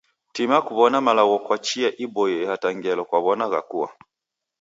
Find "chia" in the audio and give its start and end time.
1.65-1.89